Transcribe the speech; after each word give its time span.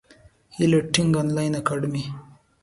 هیله 0.55 0.79
ټېک 0.93 1.13
انلاین 1.21 1.53
اکاډمي 1.59 2.03